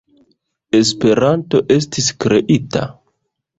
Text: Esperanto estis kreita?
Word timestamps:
Esperanto 0.79 1.63
estis 1.77 2.09
kreita? 2.27 2.85